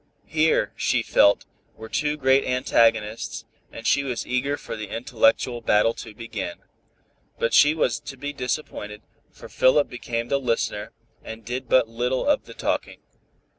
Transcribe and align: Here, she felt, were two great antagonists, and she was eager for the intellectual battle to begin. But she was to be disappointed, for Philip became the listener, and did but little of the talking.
Here, 0.25 0.73
she 0.75 1.03
felt, 1.03 1.45
were 1.75 1.87
two 1.87 2.17
great 2.17 2.43
antagonists, 2.43 3.45
and 3.71 3.85
she 3.85 4.03
was 4.03 4.25
eager 4.25 4.57
for 4.57 4.75
the 4.75 4.87
intellectual 4.89 5.61
battle 5.61 5.93
to 5.93 6.15
begin. 6.15 6.63
But 7.37 7.53
she 7.53 7.75
was 7.75 7.99
to 7.99 8.17
be 8.17 8.33
disappointed, 8.33 9.03
for 9.31 9.47
Philip 9.47 9.89
became 9.89 10.27
the 10.29 10.39
listener, 10.39 10.91
and 11.23 11.45
did 11.45 11.69
but 11.69 11.87
little 11.87 12.25
of 12.25 12.45
the 12.45 12.55
talking. 12.55 13.01